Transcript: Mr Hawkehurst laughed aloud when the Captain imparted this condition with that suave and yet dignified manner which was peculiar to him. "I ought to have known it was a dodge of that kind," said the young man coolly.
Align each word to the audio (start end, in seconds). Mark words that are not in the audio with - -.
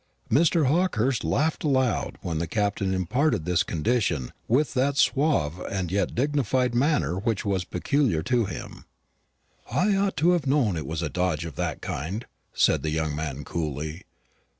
Mr 0.31 0.65
Hawkehurst 0.65 1.23
laughed 1.23 1.63
aloud 1.63 2.17
when 2.23 2.39
the 2.39 2.47
Captain 2.47 2.91
imparted 2.91 3.45
this 3.45 3.61
condition 3.61 4.33
with 4.47 4.73
that 4.73 4.97
suave 4.97 5.59
and 5.71 5.91
yet 5.91 6.15
dignified 6.15 6.73
manner 6.73 7.19
which 7.19 7.45
was 7.45 7.65
peculiar 7.65 8.23
to 8.23 8.45
him. 8.45 8.85
"I 9.69 9.95
ought 9.95 10.17
to 10.17 10.31
have 10.31 10.47
known 10.47 10.75
it 10.75 10.87
was 10.87 11.03
a 11.03 11.09
dodge 11.11 11.45
of 11.45 11.55
that 11.57 11.83
kind," 11.83 12.25
said 12.51 12.81
the 12.81 12.89
young 12.89 13.15
man 13.15 13.43
coolly. 13.43 14.01